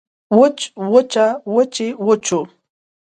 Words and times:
وچ 0.39 0.57
وچه 0.93 1.25
وچې 1.55 1.87
وچو 2.07 2.39